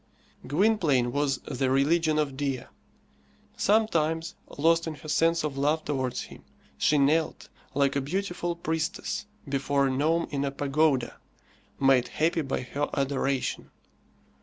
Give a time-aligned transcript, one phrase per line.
[0.47, 2.63] Gwynplaine was the religion of Dea.
[3.55, 6.43] Sometimes, lost in her sense of love towards him,
[6.75, 11.17] she knelt, like a beautiful priestess before a gnome in a pagoda,
[11.79, 13.69] made happy by her adoration.